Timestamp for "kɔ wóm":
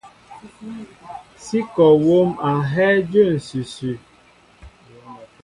1.73-2.29